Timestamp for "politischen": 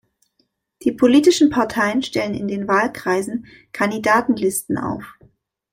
0.93-1.51